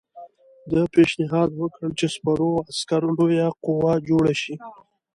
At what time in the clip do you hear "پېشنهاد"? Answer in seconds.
0.93-1.49